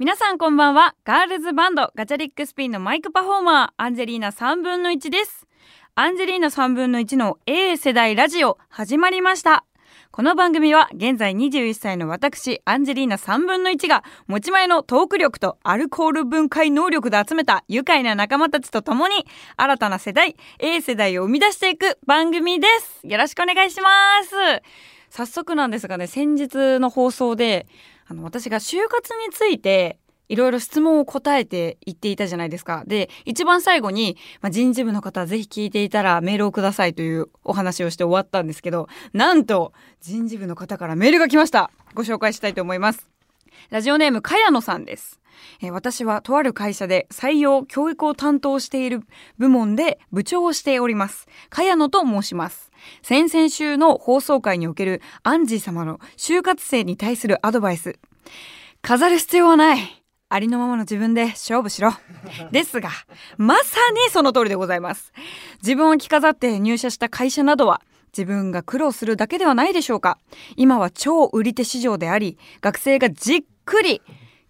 [0.00, 0.94] 皆さんこんばんは。
[1.04, 5.46] ガールズバンドガチャリックスピンのマイクパフォーマー、アンジェリーナ3分の1です。
[5.94, 9.66] アンジェリーナ3分の1の A 世代ラジオ始まりました。
[10.10, 19.26] この番組は現在21歳の私、アンジェリーナ3分の1が持ち前のトーク力とアルコール分解能力で集めた愉快な仲間たちと共に
[19.58, 23.06] 新たな世代、A 世代を生み出していく番組です。
[23.06, 23.90] よろしくお願いしま
[24.24, 24.30] す。
[25.10, 27.66] 早速なんですがね、先日の放送で、
[28.10, 32.82] あの、私が就活について、いろいろ質問を答えて言っていたじゃないですか。
[32.86, 41.70] で、一番最後に、まあ、人事部の方ぜひ聞いていたらメールをくださいというお話をして終わったんですけど、なんと、人事部の方からメールが来ました。
[41.94, 43.08] ご紹介したいと思います。
[43.70, 45.19] ラジオネーム、かやのさんです。
[45.60, 49.02] えー私はとある会社で採用教育を担当している
[49.38, 51.26] 部門で部長をしております。
[51.48, 52.70] 茅野と申します。
[53.02, 57.98] 先々週の放送会におけるアンジー様の就活生に対するアドバイス。
[58.82, 60.00] 飾る必要はない。
[60.32, 61.92] ありのままの自分で勝負しろ。
[62.52, 62.90] ですが、
[63.36, 65.12] まさにその通りでございます。
[65.60, 67.82] 自分を着飾って入社した会社などは、
[68.16, 70.18] 自分が苦労するだけではないでしょうか。
[70.56, 74.02] 今は超売り手市場であり、学生がじっくり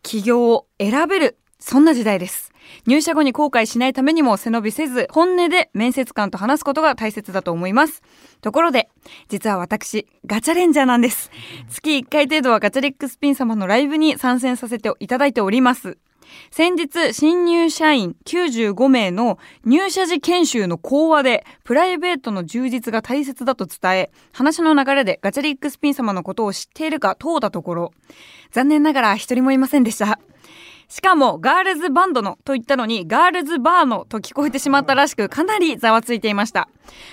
[0.02, 2.52] 企業を選べる、そんな時代です。
[2.86, 8.02] 入社後に後悔しないためにも背伸びせず、本音で面接官と話すことが大切だと思います。
[8.40, 8.88] ところで、
[9.28, 11.30] 実は私、ガチャレンジャーなんです。
[11.68, 15.98] 月1回程度はガチャリックスピン様のライブに参戦させていただいております。
[16.50, 27.92] 先日、新入社員95名の入社時研修の講話で、プライベートの充実が大切だと伝え、話の流れでガチャリックスピン様のことを知っているか問うたところ、
[28.52, 30.18] 残念ながら一人もいませんでした。
[30.90, 36.68] しかも、ガールズバンドのと言ったのに、ガールズバーのと聞こえてしまったらしく、かなりざわついていました。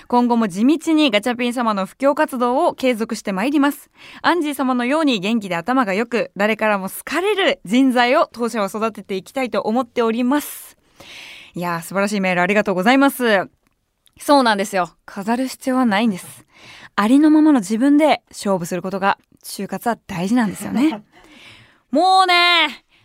[0.08, 3.88] 今後も地道にガチャピン様の布教活動を継続してまいります。
[4.20, 10.76] アンジー様のように元気で頭が良く、誰からも好かれる人材を当社は育てていきたいと思っております。
[11.54, 13.48] いやー、素晴らしいメールありがとうございます。
[14.18, 14.90] そうなんですよ。
[15.06, 16.46] 飾る必要はないんです。
[16.96, 21.04] ありのままの自分で勝負することが、就活は大事なんですよね。
[21.90, 22.47] もうね、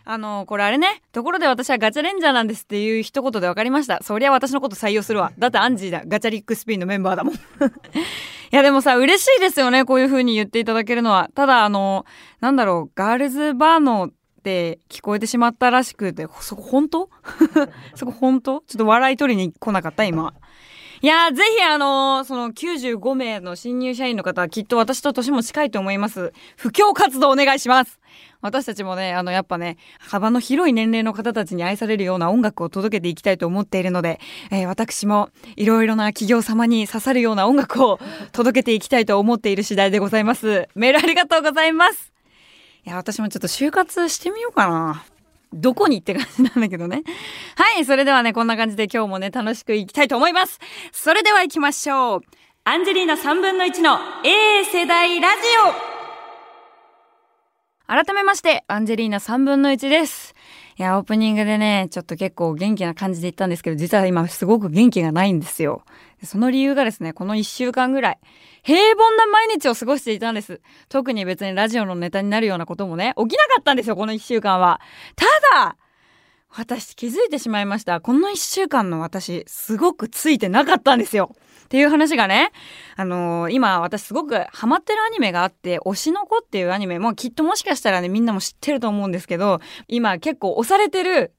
[0.06, 4.00] あの、これあれね、ところで私はガチャレンジャーなんですっていう一言で分かりました。
[4.04, 5.32] そりゃ私のこと採用するわ。
[5.38, 6.04] だってアンジーだ。
[6.06, 7.34] ガチャリックスピンのメンバーだもん。
[7.36, 7.38] い
[8.52, 9.86] やでもさ、嬉しいですよね。
[9.86, 11.30] こういう風に言っていただけるのは。
[11.34, 12.06] ただ、あの、
[12.42, 17.10] なんだろう、ガールズバーのって聞こえてしまったらしくて、そこ本当？
[17.96, 18.60] そこ本当？
[18.68, 20.34] ちょっと笑い取りに来なかった今。
[21.04, 26.32] いやー、ぜひあのーその95名の新入社員の方はきっと私と年も近いと思います。
[26.56, 28.00] 布教活動お願いします。
[28.40, 38.00] 私たちもね、あの、やっぱね、幅の広い年齢の方たちに愛されるような音楽を届けていきたいと思っているので、えー私もいろいろな企業様に刺さるような音楽を
[38.32, 40.70] 届けていきたいと思っている次第でございます。
[40.74, 42.14] メールありがとうございます。
[42.86, 45.04] いや、私もちょっと就活してみようかな。
[45.54, 47.04] どこにって感じなんだけどね。
[47.56, 50.60] はい、それではね、こんな感じで今日もね、楽しくいきたいと思います。
[50.92, 52.22] それでは行きましょう。
[52.66, 55.36] アンジェリーナ3分の1の A 世代ラジ
[55.90, 55.94] オ
[57.86, 60.34] 改めまして、アンジェリーナ3分の1です。
[60.78, 65.84] いや、オープニングでね、ちょっと結構元気な感じで言ったんですけど、実は今すごく元気がないんですよ。
[66.24, 68.20] その理由がですね、この1週間ぐらい、
[68.64, 70.62] 平凡な毎日を過ごしていたんです。
[70.90, 74.82] 特に別にラジオのネタになるようなこともね、起きなかったんですよ、この1週間は。
[75.16, 75.26] た
[75.56, 75.76] だ、
[76.50, 78.00] 私気づいてしまいました。
[78.00, 81.36] この1週間の私、すごくついてなかったんですよ。
[81.66, 82.52] っていう話がね、
[82.96, 91.34] あのー今私すごくハマってるアニメがあって、推しの子っていうアニメもきっともしかしたらね、みんなも知ってると思うんですけど、今結構推されてる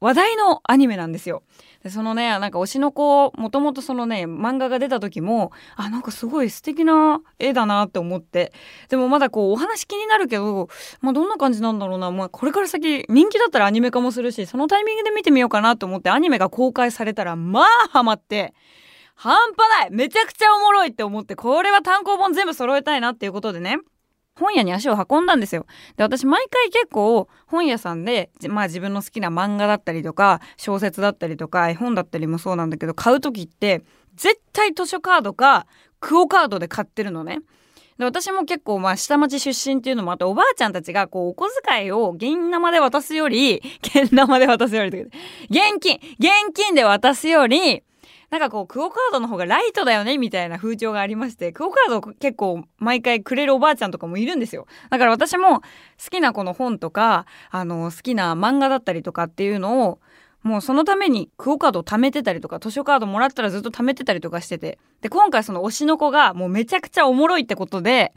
[0.00, 1.42] 話題のアニメなんですよ。
[1.82, 8.52] でそのね、なんか推しの子、もともとそのね、漫画が出た時も、あ、なんかすごい素敵な絵だなって思って。
[8.88, 10.68] でもまだこう、お話気になるけど、
[11.02, 12.10] まあどんな感じなんだろうな。
[12.10, 18.54] まあこれから先、人気だったらアニメ化もするし、そのタイミングで見てみようかなと思って、アニメが公開されたら、まあハマって、
[19.14, 23.78] 半端ないめちゃくちゃおもろいって思って、これは単行本全部揃えたいなっていうことでね。
[24.36, 25.64] 本屋に足を運んだんですよ。
[25.96, 33.84] で、私毎回結構本屋さんで、まあ自分の好きな漫画だったりとか、小説だったりとか、絵本だったりもそうなんだけど、買う時って、
[34.16, 35.66] 絶対図書カードか、
[36.00, 37.40] クオカードで買ってるのね。
[37.98, 47.84] で私も結構まあ下町出身っていうのもあっておばあちゃんたちがこうお小遣いを現生で渡すより 現生で渡すより現金現金で渡すより
[48.30, 55.64] なんかこうクオカードの方がライトだよねみたいな風潮がありましてクオカードを結構毎回くれるおばあちゃんとかもいるんですよだから私も好
[56.10, 60.00] きなこの本とかあの好きな漫画だったりとかっていうのを
[60.42, 68.12] もうそのためにクオカードを貯めてたりとか図書カードもらったらずっと貯めてたりとかしててで今回その推しの子がもうめちゃくちゃおもろいってことで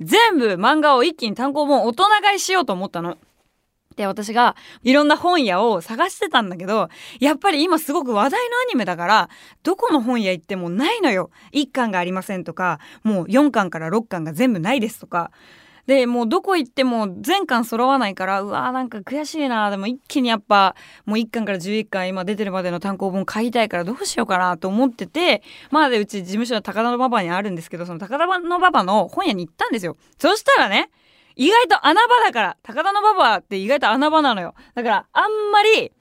[0.00, 3.18] 全部漫画を一気に単行本大人買いしようと思ったの。
[3.96, 6.88] で、私がいろんな本屋を探してたんだけど、
[7.20, 9.28] やっぱり今すごく話題のアニメだから、
[9.62, 11.30] どこの本屋行ってもないのよ。
[11.52, 15.30] 1巻がありませんとか、もう4巻から6巻が全部ないですとか。
[15.86, 19.68] で、もうどこ行っても全巻揃わないから、うわーなんか悔しいな。
[19.70, 29.96] でも一気にやっぱ、もう1巻から11巻今出てるまでの単行本買いたいからどうしようかなと思ってて、まあでうち事務所の高田馬場にあるんですけど、その高田の馬場の本屋に行ったんですよ。
[30.18, 30.90] そしたらね、
[31.36, 34.54] 意外と穴場だから高田馬場って意外と穴場なのよ。
[34.74, 35.92] だからあんまり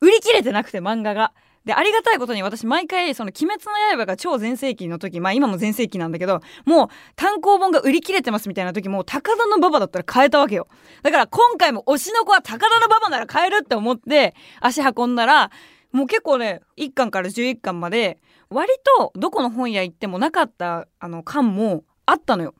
[0.00, 1.32] 売り切れてなくて漫画が。
[1.64, 10.66] でありがたいことに私毎回その「鬼滅の刃」が超全盛期の時まあ今も全盛期なんだけどもう単行本が売り切れてますみたいな時も高田馬場だったら買えたわけよ。
[11.02, 15.50] だから今回も推しの子は高田馬場なら買えるって思って足運んだら
[15.92, 18.18] もう結構ね1巻から11巻まで
[18.48, 22.54] 割とどこの本屋行ってもなかったあの巻もあったのよ。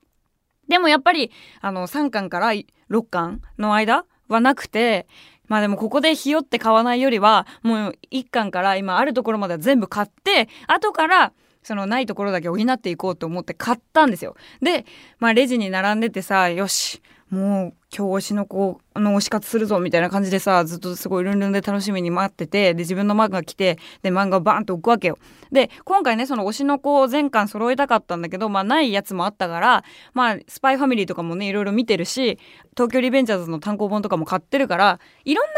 [0.69, 1.31] でもやっぱり
[1.61, 2.65] あの3巻から6
[3.09, 5.07] 巻の間はなくて
[5.47, 11.33] まあでもここでひよって買わないよりはもう1巻から今あるところまでは全部買って後から
[11.63, 14.37] そのないところだけ補っていこうと思って買ったんですよ。
[14.63, 14.87] で、
[15.19, 25.19] まあレジに並んでてさ、よし、もう今日推しの子の推し活するぞみたいな感じでさずっとすごいルンルンで楽しみに待っててで自分の漫画が来てで漫画をバーンと置くわけよ。
[25.53, 29.85] で今回ねその推しの子を全巻揃えたかったんだけどまあないやつもあったから
[30.15, 32.39] まあスパイファミリーとかもねいろいろ見てるし
[32.77, 35.55] 東京リベンジャーズの単行本とかも買ってるからいろんな漫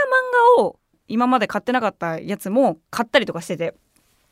[0.58, 3.74] 画を今まで買ってなかったやつも買ったりとかしてて。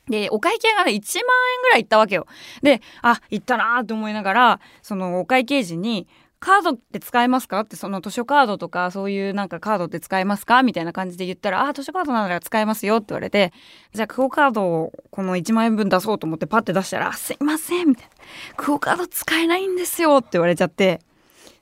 [0.08, 2.26] で、お会計がね、1万円ぐらいいったわけよ。
[2.62, 6.08] で、あ、いったなーって思いながら、そのお会計時に、
[6.40, 7.60] カードって使えますか？
[7.60, 10.62] ってその図書カードとかそういうなんかカードって使えますか？
[10.62, 13.52] みたいな感じで言ったら、あ、図書カードなら使えますよって言われて、
[13.92, 18.10] じゃあクオカードをこの1万円分出そうと思ってパッて出したら、すいませんみたいな。
[18.56, 21.00] クオカード使えないんですよって言われちゃって、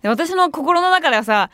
[0.02, 1.50] で私の心の中ではさ、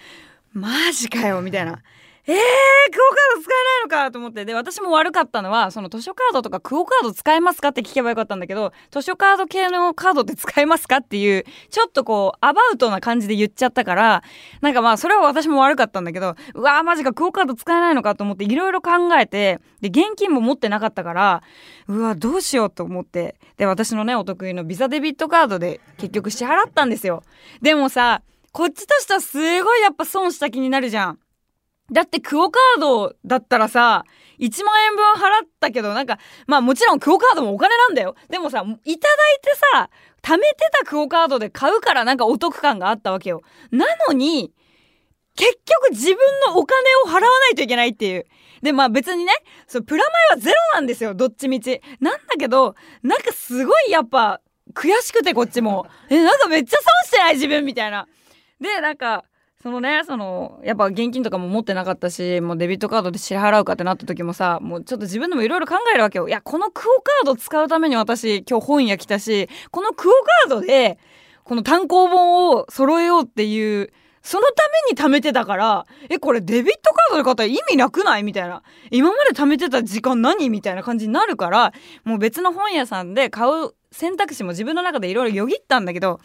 [0.53, 1.81] マジかよみたいな。
[2.25, 4.45] えー、クオカード使えないのかと思って。
[4.45, 14.23] で私も悪かったのはその図書カードとかクオカード使えますかって聞けばよかったんだけど図書カード系のカードって使えますかっていうちょっとこうアバウトな感じで言っちゃったから
[14.61, 21.43] なんかまあそれは私も悪かったんだけどうわーマジかクオカード使えないのかと思っていろいろ考えてで現金も持ってなかったから
[21.89, 23.37] うわどうしようと思って。
[23.57, 27.25] で私のねお得意のビザデビットカードで結局支払ったんですよ。
[27.61, 28.23] でもさ
[28.53, 31.19] こっちとしてはすごいやっぱ損した気になるじゃん。
[31.91, 34.05] だってクオカードだったらさ、
[34.39, 38.15] 1万円分払ったけど、なんか、まあもちろんクオカードもお金なんだよ。
[38.29, 38.99] でもさ、いただい
[39.43, 39.91] てさ、
[40.23, 43.43] 貯めてたクオカードで買うからなんかお得感があったわけよ。
[43.71, 44.53] なのに、
[45.35, 48.27] 結局自分のお金を払わないといけないっていう。
[48.63, 49.33] で、まあ別にね、
[49.67, 51.81] そプラマイはゼロなんですよ、どっちみち。
[52.01, 54.41] なんだけど、なんかすごいやっぱ、
[54.75, 55.87] 悔しくてこっちも。
[56.09, 58.07] え、なんかめっちゃ損してない自分みたいな。
[58.61, 59.25] で、なんか、
[59.63, 66.29] そのねそのやっぱ現金とかも持ってなかったしもうデビットカードで支払うかってなった時もさもうちょっと自分でもいろいろ考えるわけよ。
[66.29, 70.13] いやこのクオカード使うために私今日本屋来たしこのクオ
[70.49, 70.99] カードで
[71.45, 78.25] この単行本を揃えようっていうそのために貯めてたからえこれデビットカードで買ったら意味なくない？
[78.25, 78.65] みたいな。
[78.91, 80.51] 今まで貯めてた時間何？
[80.51, 81.73] みたいな感じになるから
[82.05, 86.19] もう別の本屋さんで買う選択肢も自分の中でいろいろよぎったんだけど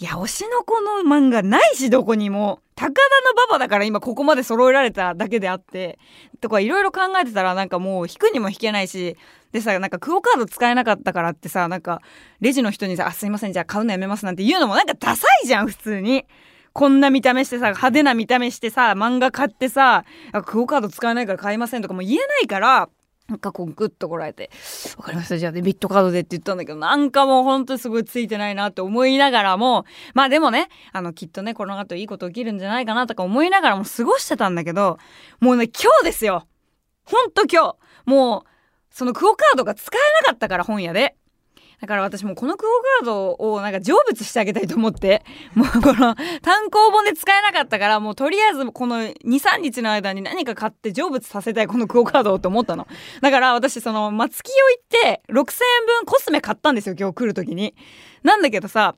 [0.00, 2.60] いや推しの子の漫画ないしどこにも。
[2.76, 5.98] 高田の馬場だから今ここまで揃えられただけであって。
[6.40, 9.16] とかいろいろ考えてたらなんかもう引くにも引けないし。
[9.50, 12.02] でさなんかクオカード使えなかったからってさなんか
[12.40, 16.26] レジの人にさ「あすいませんじゃあ買うのやめます」なんて言うのもなんかダサいじゃん普通に。
[16.74, 20.04] こんな見た目してさ派手な見た目してさ漫画買ってさ
[20.44, 22.88] クオカード使えないから買いませんとかも言えないから。
[23.28, 24.50] なんかこうグッとこらえて、
[24.96, 25.36] わかりました。
[25.36, 34.96] じゃあデビットカードでって言ったんだけど、なんかもうほんとすごいついてないなって思いながらも、まあでもね、あのきっとね、この後いいこと起きるんじゃないかなとか思いながらも過ごしてたんだけど、
[35.40, 36.46] もうね、今日ですよ。
[37.04, 37.76] ほんと今日。
[38.06, 38.50] もう、
[38.90, 41.14] そのクオカードが使えなかったから本屋で。
[41.80, 42.68] だから私もこのクオ
[43.00, 52.88] カードをなんか成仏してあげたいと思って、もうこの単行本で使えなかったから、もうとりあえずこの2、3日の間に何か買って成仏させたいこのクオカードをと思ったの。
[53.20, 57.74] だから私その松木を行って6000円分コスメ買ったんですよ、今日来る時に。
[58.24, 58.96] なんだけどさ、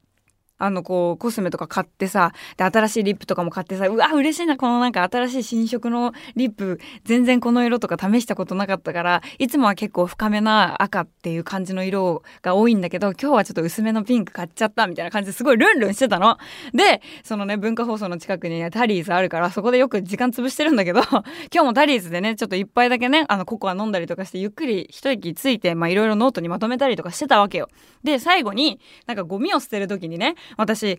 [0.61, 16.37] あのこうコスメとか買ってさで新しいリップとかも買ってさうわ嬉しいなこのなんか新しい新色のリップ全然この色とか試したことなかったからいつもは結構深めな赤っていう感じの色が多いんだけど今日はちょっと薄めのピンク買っちゃったみたいな感じですごいルンルンしてたの。
[16.73, 21.01] でそのね文化放送の近くに、ねタリーズあるからそこでよく時間潰してるんだけど
[21.53, 27.69] 今日もタリーズでねちょっと一杯だけねあのココア飲んだりとかしてゆっくり一息ついてまいろいろノートにまとめたりとかしてたわけよ。
[28.05, 30.99] で最後になんかゴミを捨てる時にね私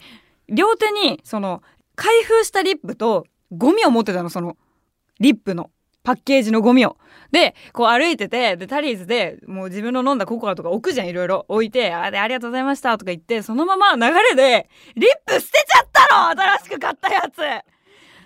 [0.50, 1.62] 両手にその
[1.96, 4.58] 開封したリップとゴミを持ってたのその
[5.20, 5.72] リップの
[6.04, 6.98] パッケージのゴミを。
[7.32, 11.46] で、こう歩いてて、で、タリーズでもう自分の飲んだココアとか置くじゃん、いろいろ。
[11.48, 17.40] 置いて、あで、ありがとうございましたとか言って、そのまま流れで、リップ捨てちゃったの新しく買ったやつ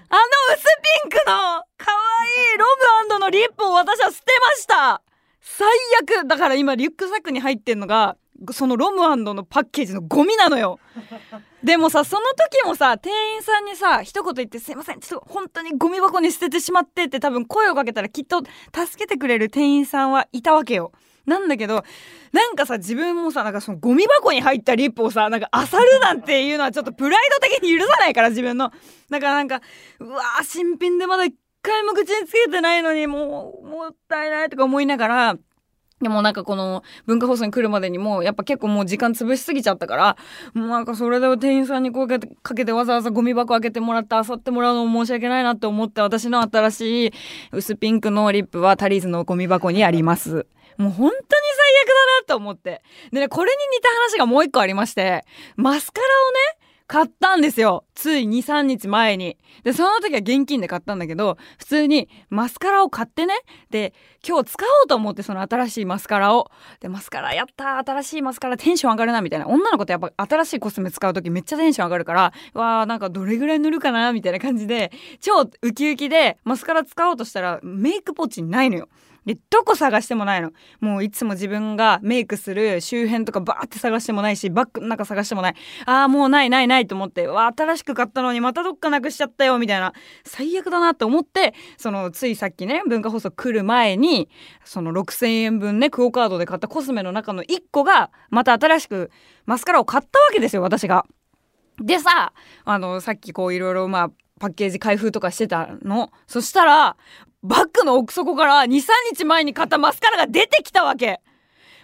[0.07, 0.21] あの
[0.55, 0.63] 薄
[1.01, 2.65] ピンクの可愛いロ
[3.09, 5.01] ブのリップを私は捨てました
[5.41, 5.67] 最
[6.01, 8.17] 悪だから今リュックサックに入ってんのが
[8.51, 10.79] そのロムのパッケージのゴミなのよ
[11.63, 18.41] でもさその時もさ店員さんにさ一言言って「すいませんちょっと本当にゴミ箱に捨ててしまって」って多分声をかけたらきっと
[18.73, 20.91] 助けてくれる店員さんはいたわけよ。
[21.25, 21.83] なんだけど
[22.31, 28.71] なんかさ自分もさなんかそのゴミ箱に入ったリップをさなんか漁るなんていうのはちょっとプライド的に許さないから自分の
[29.09, 29.61] だからなんか
[29.99, 35.37] うわー新品でまだ一回も口につけてないのにもうもったいないとか思いながら
[36.05, 40.17] でもなんかこの文化放送に来るまでにもやっぱ結構もう時間潰しすぎちゃったから
[40.53, 47.13] もうなんかそれで店員さんに声かけてわざわざゴミ箱開けてもらって漁ってもらうのも申し訳ないなって思って私の新しい
[47.51, 50.45] 薄ピンクのリップはタリーズのゴミ箱にあります。
[50.77, 51.23] もう本当に最
[51.83, 52.83] 悪だなと思って。
[53.11, 57.83] でね、これに似た話がもう一個ありまして、マスカラをね、買ったんですよ。
[57.95, 59.37] つい2、3日前に。
[59.63, 63.33] で、その時は現金で買ったんだけど、普通にマスカラを買ってね。
[63.71, 63.93] で、
[64.27, 66.51] 今日使おうと思ってその新しいマスカラを。
[66.79, 69.47] で、マスカラやった新しいマスカラテンション上がるな、みたいな。
[69.47, 78.89] 女の子ってやっぱ新しいコスメ使う時めっちゃテンション上がるから、わーなんかどれぐらい塗るかな、みたいな感じで、超ウキウキでマスカラ使おうとしたらメイクポッチないのよ。
[79.25, 80.51] で、どこ探してもないの。
[80.79, 85.55] もういつも自分がメイクする周辺とかバーって探してもないし、バッグの中探してもない。
[85.85, 89.93] ああ、もうないないないと思って、わ、新しく買ったのにまたどっかなくしちゃったよ、みたいな。
[90.23, 94.29] 最悪だなって思って、その、ついさっきね、文化放送来る前に、
[94.63, 99.09] その6000円分ね、クオカードで買ったコスメの中の1個が、また新しく
[99.47, 101.05] マスカラを買ったわけですよ、私が。
[101.81, 106.11] でさ、あの、さっきこういろいろまあ、パッケージ開封とかしてたの。
[106.27, 106.97] そしたら、
[107.47, 108.81] バッグの奥底から2、3
[109.15, 111.21] 日前に買ったマスカラが出てきたわけ。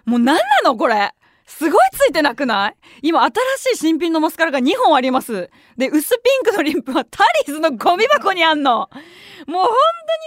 [0.06, 1.14] もう何なのこれ？
[1.58, 2.76] すごいついてなくない？
[3.04, 3.34] 今新
[3.74, 5.50] しい新品のマスカラが2本あります。
[5.78, 8.72] で、薄ピンクのリンプはタリーズのゴミ箱にあんの。
[8.72, 8.96] もう本
[9.48, 9.76] 当に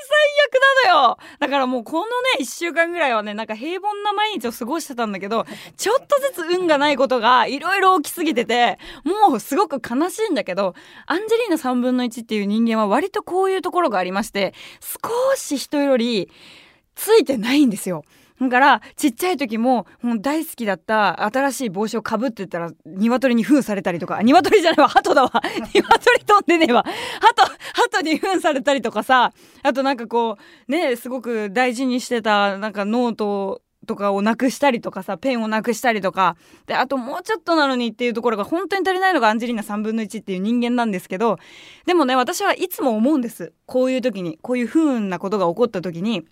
[0.06, 1.18] 最悪なのよ。
[1.40, 5.44] だからもうこのね、1週間ぐらいはね、なんか平凡な毎日を過ごしてたんだけど、
[5.76, 10.74] ちょっとずつ運がないことがいろいろ起きすぎてて、もうすごく悲しいんだけど、
[11.06, 16.30] アンジェリーナ3分の1っていう人間は割とこういうところがありまして、少し人より
[16.94, 18.04] ついてないんですよ。
[18.40, 25.30] だからちっちゃい時ももう大好きだった新しい帽子をかぶってたら鶏に糞されたりとか鶏じゃないわ鳩だわ。
[25.72, 26.84] 鶏飛んでねえわ。
[27.20, 30.36] 鳩鳩に糞されたりとかさあとなんかこ
[30.68, 36.36] うねすごく大事にしてたなんかノートとかをなくしたりとかさペンをなくしたりとか。
[36.66, 41.38] であともうちょっとなのにっていうところが本当に足りないのがアンジェリーナ3分の1っていう人間なんですけど
[41.86, 43.52] でもね私はいつも思うんです。
[43.66, 46.24] こういう時にこういう不運なことが起こった時に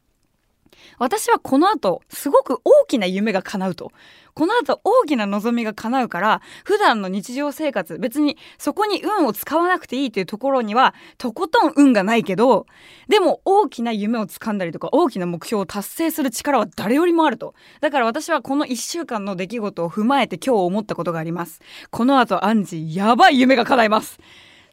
[0.98, 3.92] 私はこの後すごく大きな夢が叶うと。
[4.34, 12.66] この後大きな望みが叶うから普段の日常生活別にそこに運を使わなくていいというところにはとことん運がないけど
[13.08, 17.54] でも大きな夢を掴んだりとか大きな目標を達成する力は誰よりもあると。
[17.80, 21.60] だから私はこの1週間の出来事を踏まえて今日思ったことがあります。
[21.90, 24.18] この後アンジーやばい夢が叶います。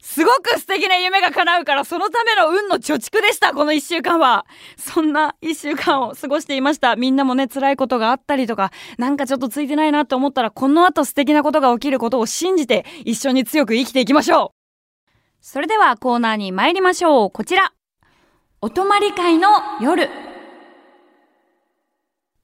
[0.01, 4.45] すごく素敵な夢が叶うからそのための運の貯蓄でしたこの1週間は。
[4.77, 6.95] そんな1週間を過ごしていました。
[6.95, 14.59] みんなもね辛いことがあったりとかなんかちょっとついてないなと思ったらこの後素敵なことが起きることを信じて一緒に強く生きていきましょう。
[15.41, 17.31] それではコーナーに参りましょう。
[17.31, 17.73] こちら。
[18.61, 19.49] お泊まり会の
[19.81, 20.28] 夜。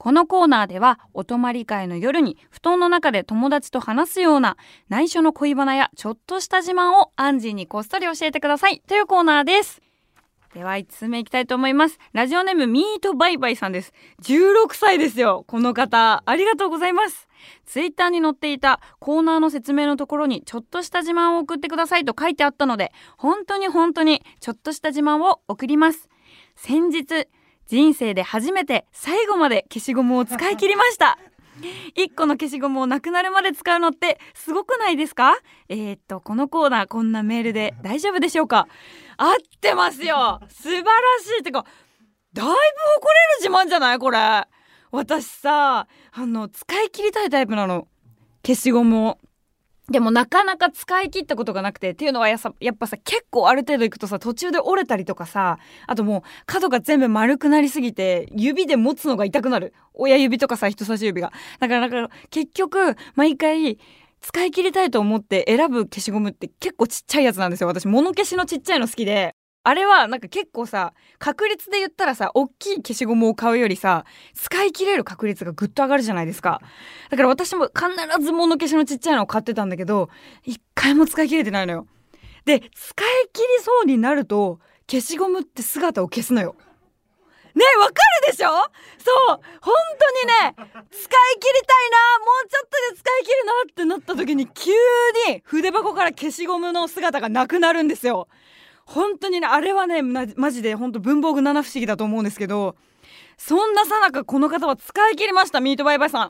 [0.05, 4.55] このコーナーではお泊まり会の夜に布団の中で友達と話すような
[4.87, 9.81] 内緒の恋バナやちょっとした自慢をアンジーにこっそり教えてくださいというコーナーです。
[10.53, 11.97] では1つ目いきたいと思います。
[12.13, 13.93] ラジオネームミートバイバイさんです。
[14.21, 15.43] 16歳ですよ。
[15.47, 16.21] この方。
[16.23, 17.27] ありがとうございます。
[17.65, 26.09] ツイッターに載っていたコーナーの説明のところにちょっとした自慢を送ってくださいと書いてあったので、本当に本当にちょっとした自慢を送ります。
[26.55, 27.27] 先日、
[27.67, 31.17] 人生で初めて最後まで消しゴムを使い切りました。
[31.95, 35.35] 1個の消しゴムをなくなるまで使うのってすごくないですか？
[35.69, 38.67] えー、っとこのコーナーこんなメールで大丈夫でしょうか？
[39.17, 40.41] 合ってますよ。
[40.49, 40.83] 素晴ら
[41.23, 41.65] しいってか
[42.33, 42.59] だいぶ誇
[43.41, 44.19] れる自慢じゃないこれ。
[44.91, 47.87] 私さあの使い切りたいタイプなの。
[48.45, 49.17] 消しゴムを
[49.89, 59.73] でもなかなか使い切ったことがなくてっていうのはややっぱさ結構ある程度いくとさ途中で折れたりとかさあともう角が全部丸くなりすぎて指で持つのが痛くなる。
[59.93, 61.31] 親指とかさ人差し指が。
[61.59, 63.77] だからなんか結局毎回
[64.21, 67.87] 使い切りたいと思って選ぶ消しゴムって結構ちっちゃいやつなんですよ私。
[67.87, 69.34] 物消しのちっちゃいの好きで。
[69.67, 74.05] あれはなんか結構さ確率で言ったらさ大きい消しゴムを買うよりさ
[74.35, 76.61] 使い切れる確率がぐっと上がるじゃないですか。
[77.09, 80.09] だから私も必ず物消しのちっちゃいのを買ってたんだけど
[80.43, 81.87] 一回も使い切れてないのよ。
[82.45, 86.55] で使い切りそうになると消しゴムって姿を消すのよ。
[87.55, 87.93] ねわか
[88.27, 88.49] るでしょ？
[88.49, 90.55] そう本当にね
[90.91, 94.71] 使い切りたいなもうちょっとで使い切るなってなった時に急
[95.31, 98.27] に筆箱から消しゴムの姿がなくなるんですよ。
[98.85, 102.75] 本当にねあれはねマジで本当文房具七不思議だと思うんですけど
[103.37, 106.29] そんなさなかこの方は使い切りましたミートバイバイさん。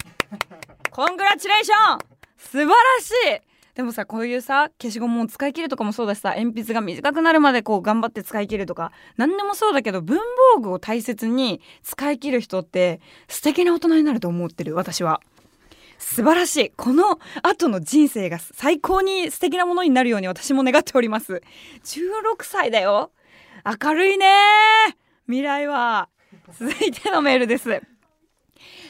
[0.91, 1.99] コングラチュレーション!
[2.37, 3.41] 素晴らしい!
[3.75, 10.17] でもさこういうさ消しゴムを使い切るとかもそうだしさ鉛筆が短くなるまでこう頑張って使い切るとか何でもそうだけど文
[10.55, 15.19] 房具を大切に使い切る人って素敵な大人になると思ってる私は。
[15.97, 16.69] 素晴らしい。
[16.71, 21.41] この後の人生が最高に素敵なものになるように私も願っております。
[21.83, 23.11] 16歳だよ。
[23.81, 24.27] 明るいね。
[25.25, 26.09] 未来は。
[26.59, 27.81] 続いてのメールです。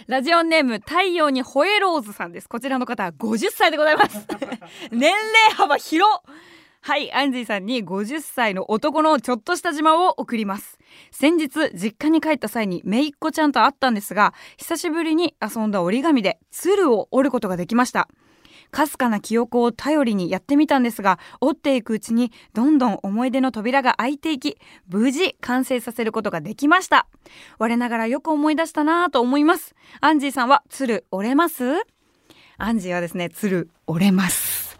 [0.07, 2.49] ラジオネーム太陽にホエローズさんです。
[2.49, 4.27] こちらの方は50歳でございます。
[4.91, 5.15] 年齢
[5.55, 6.21] 幅広。
[6.87, 10.74] はいアンジーさんに50歳の男のちょっとした自慢を送ります
[11.17, 18.09] 先日実家に帰った際に姪っ子ちゃんと会ったんですが久しぶりに遊んだ折り紙で鶴を折ることができました。
[18.69, 24.57] かすかな記憶を頼りにやってみたんですが折っていくうちにどんどん思い出の扉が開いていき
[24.89, 27.07] 無事完成させることができました。
[27.59, 29.73] 我ながらよく思い出したなぁと思います。
[30.01, 31.63] アンジーさんは鶴折れます？
[32.57, 34.74] アンジーはですね鶴折れます。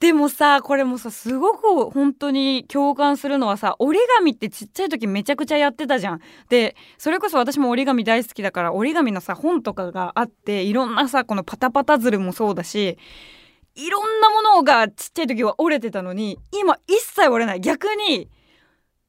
[0.00, 6.20] でもさこれもさすごく本当に共感するのはさ折り紙ってちっちゃい時めちゃくちゃやってたじゃん。
[6.48, 12.96] でそれこそ私も折り紙大好きだから折り紙のさ本とかがあっていろんなさこのパタパタズルもそうだし
[13.74, 18.28] いろんなものがちっちゃい時は折れてたのに今一切折れない逆に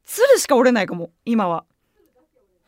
[0.06, 1.66] 鶴しか折れないかも今は。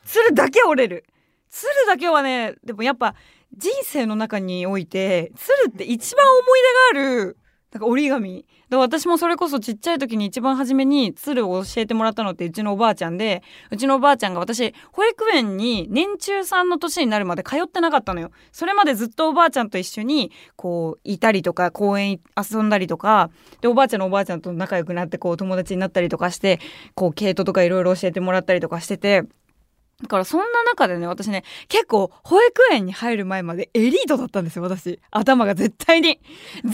[0.05, 1.05] 鶴だけ折れる。
[1.49, 3.15] 鶴だけはねでもやっぱ
[3.57, 6.43] 人生の中において鶴って一番思い
[6.93, 7.37] 出がある
[7.71, 8.45] なんか折り紙。
[8.69, 18.31] 私もそれこそちっちゃい時に一番初めに鶴を教えてもらったのってうちのおばあちゃんでうちのおばあちゃんが私保育園に年中さんの年になるまで通ってなかったのよ。
[18.51, 23.29] それまでずっとおばあちゃんと一緒にこういたりとか公園遊んだりとか
[23.61, 26.59] でおばあちゃんのおばあちゃんと仲良くなってこう友達になったりとかして
[26.95, 29.23] こう毛糸とかいろいろ教えてもらったりとかしてて
[30.01, 34.99] だからそんな中でね、私ね、結構保育園に入る前までエリートだったんですよ、私。
[35.11, 36.19] 頭が絶対に。
[36.63, 36.73] 絶対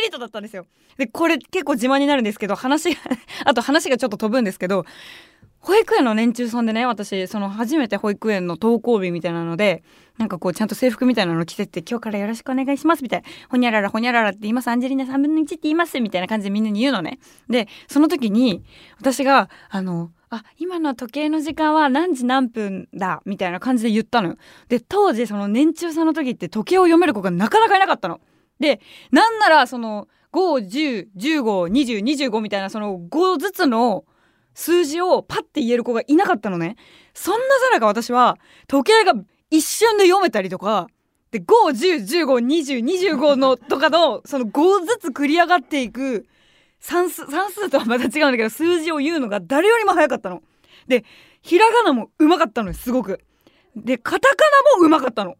[0.00, 0.66] エリートだったんですよ。
[0.96, 3.00] で、これ結構自慢になるんですけど、話が
[3.44, 4.84] あと話がちょっと飛ぶんですけど、
[5.64, 9.82] 保育園の年中さんでね、私、その初めて保育園の登校日みたいなので、
[10.18, 17.18] なんかこうちゃんと制服みたいなの着てって、今日からよろしくお願いしますみたいな、ほにゃららほにゃららって言います、アンジェリーナ3分の1って言いますみたいな感じでみんなに言うのね。
[17.48, 18.62] で、その時に、
[18.98, 23.22] 私が、あの、あ今の時計の時間は何時何分だ？
[23.24, 24.36] みたいな感じで言ったのよ。
[24.68, 28.20] で当時その年中さんの時って時計を読める子がなかなかいなかったの。
[28.58, 28.80] で
[29.12, 34.04] なんならその510152025みたいなその5ずつの
[34.54, 36.76] 数字をパッて言える子がいなかったのね。
[37.12, 39.14] そんなさなか私は時計が
[39.50, 40.86] 一瞬で読めたりとか
[41.30, 46.26] で510152025のとかのその5ずつ繰り上がっていく
[46.80, 50.42] 算数算数とはまた違うんだけど数字を言うのが誰よりも早かったの。
[50.86, 51.04] で
[51.42, 53.20] ひらがなもうまかったのよすごく。
[53.74, 54.36] でカタカ
[54.76, 55.36] ナもうまかったの。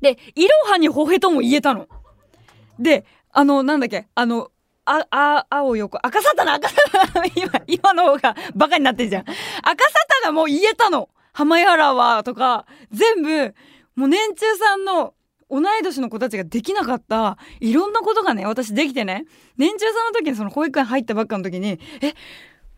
[0.00, 1.88] でいろはにほへとも言えたの。
[2.78, 4.50] であのなんだっけあの
[4.84, 6.76] あ、あ、青横、赤サタナ、赤サ
[7.12, 9.22] タナ、今、 今の方がバカになってんじゃん。
[9.22, 9.40] 赤サ
[10.22, 11.08] タナも言えたの。
[11.32, 13.54] 浜やらは、とか、全部、
[13.94, 15.14] もう年中さんの
[15.50, 19.26] 同い年の子たちができなかったいろんなことがね私できてね
[19.58, 22.14] 年中さんの時にその保育園入ったばっかの時にえ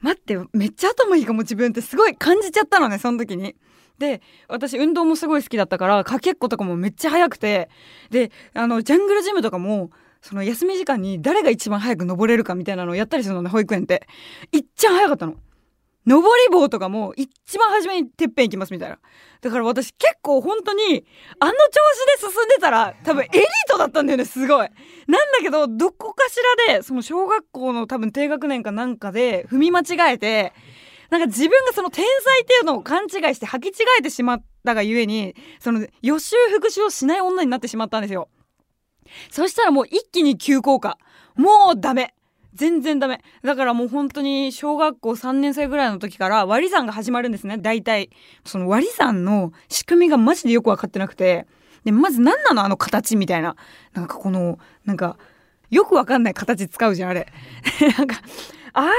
[0.00, 3.54] 待ってめっちゃ頭いいかも自分ってすごい感じちゃったのねその時に。
[3.98, 7.68] で私運動もすごい好きだったからかけっことかもめっちゃ速くて
[8.10, 9.90] であのジャングルジムとかも
[10.22, 14.06] その休み時間に誰が一番早く登れるかみたいなのをやったりするのね保育園って
[14.52, 15.34] いっちゃん早かったの。
[16.04, 18.98] 登り棒とかも一番初めにてっぺん行きますみたいな。
[19.40, 21.04] だから私結構本当に
[21.38, 21.58] あの調
[22.20, 24.68] 子で進んでたら多分エリートだったんだよねすごい。
[25.06, 26.36] なんだけどどこかし
[26.68, 30.52] らでその小学校の多分低学年かなんかで踏み間違えて
[31.10, 38.28] なんか自分がその天才っていうのを勘違いして履き違えてしまったがゆえにその予習復習をしない女になってしまったんですよ。
[39.30, 40.98] そしたらもう一気に急降下。
[41.36, 42.14] もうダメ。
[42.54, 43.22] 全然ダメ。
[43.42, 47.58] だからもう本当に小学校3年生ぐらいの時から割り算が始まるんですね。
[47.58, 48.10] 大体。
[48.44, 51.46] その割り算の仕組みがマジでよく分かってなくて。
[51.84, 53.56] でまず何なのあの形みたいな。
[53.94, 55.16] なんかこのなんか
[55.70, 57.26] よくわかんない形使うじゃんあれ。
[57.98, 58.16] なんか
[58.74, 58.92] あれを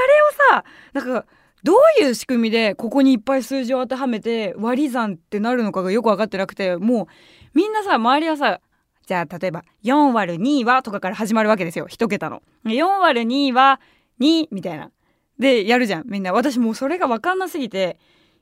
[0.49, 1.26] さなんか
[1.63, 7.08] どういう仕組みでここにいっぱい数字を当てはめて割り算ってなるのかがよく分かってなくてもう
[7.54, 8.60] みんなさ周りはさ
[9.05, 11.87] じゃあ例えば4割る2はとかから始まるわけですよ。
[11.87, 12.41] 一桁の。
[12.65, 13.79] 4割る2は
[14.19, 14.91] 2みたいな。
[15.39, 16.03] でやるじゃん。
[16.05, 16.31] みんな。
[16.31, 17.97] 私もうそれが分かんなすぎて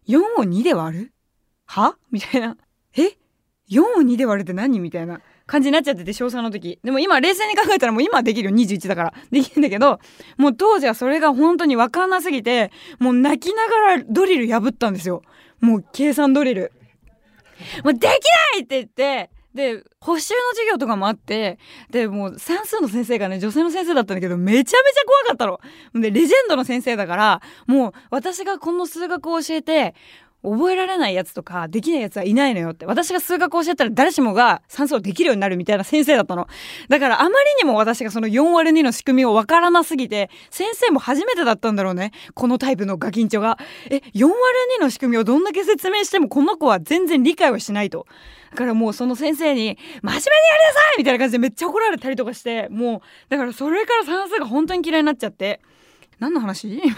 [0.07, 1.13] 4を2で割る？
[1.65, 1.97] は？
[2.11, 2.57] みたいな。
[2.97, 3.17] え
[3.69, 4.79] ?4 を2で割るって何？
[4.79, 5.21] みたいな。
[5.47, 6.79] 感じになっちゃってて小3の時。
[6.81, 8.55] でも今冷静に考えたらもう今できるよ。
[8.55, 9.13] 21だから。
[9.31, 9.99] できるんだけど
[10.37, 15.23] もう当時はそれが本当に分かんなすぎてもう泣きながらドリル破ったんですよ。
[15.59, 16.71] もう計算ドリル。
[17.83, 18.17] もうできな
[18.59, 21.59] いって言ってで補習の授業とかもあって
[21.89, 24.73] でもう算数の先生がね女性の先生だったんだけどめちゃめちゃ
[25.05, 26.01] 怖かったの。
[26.01, 29.93] でレジェンドの先生だからもう私がこの数学を教えて
[30.43, 32.85] 覚えられないやつとかできないやつはいないのよって。
[32.85, 36.47] 私が数学を教えたら誰しもが算数をできるようになるみたいな先生だったの。
[36.89, 42.11] だからあまりにも私がその4割2の仕組みをわからなすぎて先生も初めてだったんだろうね。
[42.33, 43.59] このタイプのガキンチョが。
[43.89, 44.35] え4割
[44.79, 48.07] 2の仕組みをどんだけ説明してもこの子は全然理解はしないと。
[48.51, 50.19] だからもうその先生に「真面目にやりな
[50.73, 52.67] さい!」みたいな感じでめっちゃ怒られたりとかして。
[52.69, 55.61] もうだからそれから算数が本当に嫌いになっちゃって
[56.19, 56.81] 何の話？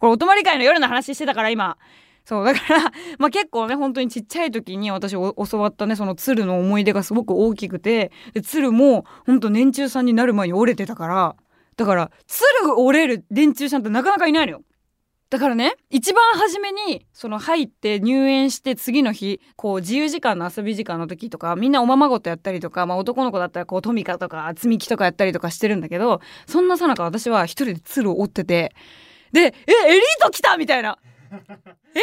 [0.00, 1.76] これお泊り会の夜の話してたから今。
[2.24, 11.36] そうだから まあ結構ね本当にちっちゃい時に私教わったねその鶴の思い出がすごく大きくて鶴も本当年中さんになる前に折れてたから
[11.76, 14.62] だから鶴折れる年中さんってなかなかいないのよ。
[15.30, 28.76] だからね一番初めにその入って入園して次の日こう自由時間の遊び時間の時とかみんなおままごとやったりとか、まあ、男の子だったらこうトミカとか積み木とかやったりとかしてるんだけどそんなさなか私は一人で鶴を折ってて
[29.32, 30.98] で「えエリート来た!」みたいな
[31.94, 32.00] え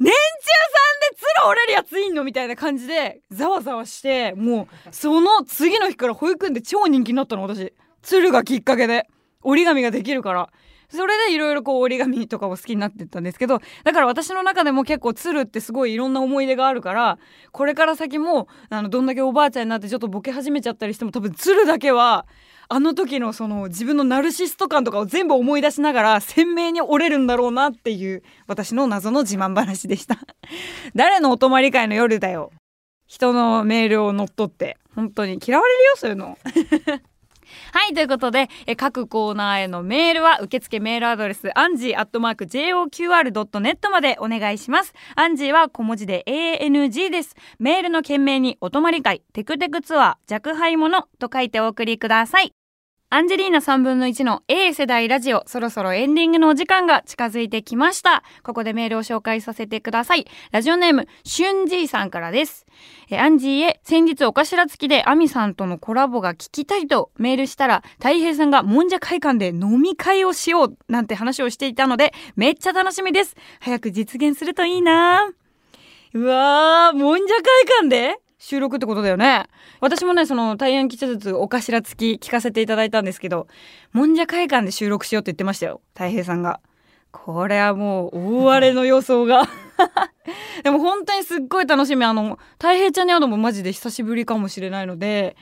[0.00, 2.22] 年中さんで鶴折れるやついんの？
[2.24, 7.72] みたいな感じでざわざわしてもうその次の日から保育園で超人気になったの私。
[8.02, 9.08] 鶴がきっかけで。
[9.42, 10.50] 折り紙ができるから。
[10.90, 17.18] それでいろいろこう折り紙とかを好きになってったんですけどだから私の中でも結構鶴ってすごいいろんな思い出があるから
[17.52, 22.24] これから先もあのどんだけおばあちゃんになってちょっとボケ始めちゃったりしても多分鶴だけは
[22.70, 30.18] あの時のその自分のナルシスト感とかを全部思い出しながら鮮明に折れるんだろうなっていう私の謎の自慢話でした。
[30.94, 32.52] 誰のお泊まり会の夜だよ。
[33.06, 34.76] 人のメールを乗っ取って。
[34.94, 36.36] 本当に嫌われるよそういうの。
[37.72, 44.92] はいということでえ各コーナーへのメールは受付メールアドレスアンジーアットマーク JOQR.net までお願いします。
[45.16, 47.36] アンジーは小文字で ANG です。
[47.58, 52.52] メールの件名にお泊まり会テクテクツアー若輩者と書いてお送りください。
[53.10, 58.22] アンジェリーナ3分の1の A 世代ラジオ、そろそろエンディングのお時間が近づいてきました。
[58.42, 60.26] ここでメールを紹介させてください。
[60.52, 62.66] ラジオネーム、しゅんじいさんからです。
[63.08, 73.36] えアンジーへ、先日お頭付きでアミさんとのコラボが聞きたいとメールしたら、たい平さんがもんじゃ会館で飲み会をしようなんて話をしていたので、めっちゃ楽しみです。
[73.60, 75.32] 早く実現するといいな
[76.12, 77.44] うわー、もんじゃ会
[77.80, 78.27] 館で？
[78.38, 79.46] 収録ってことだよね。
[79.80, 83.48] 私もねその大安吉日お頭付き聞かせていただいたんですけど
[83.92, 85.80] もんじゃ会館で収録しようって言ってましたよ。
[85.94, 86.60] 太平さんが。
[87.10, 89.48] これはもう大荒れの予想が。
[90.62, 92.04] でも本当にすっごい楽しみ。
[92.04, 95.36] あの太平ちゃんに会うのもマジで久しぶりかもしれないので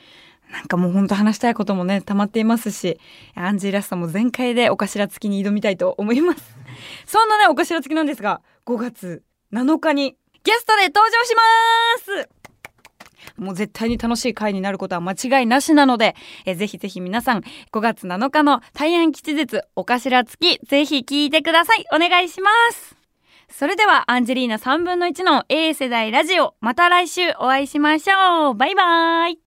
[0.51, 2.99] なんかもうほんと話したいこともね溜まっていますし
[3.35, 6.57] アンジーらしさも全開でお頭付きに挑みたいと思います。
[7.05, 12.29] そんなねお頭付きなんですが5月7日にゲストで登場します
[13.39, 21.85] もう絶対に楽しい回になることは間違いなしなので、えぜひぜひ皆さん、5月7日の大安吉日、お頭付き、ぜひ聞いてください。
[21.95, 22.97] お願いします。
[23.49, 28.55] それでは、アンジェリーナ3分の1の A 世代ラジオ、また来週お会いしましょう。
[28.55, 29.39] バイバーイ。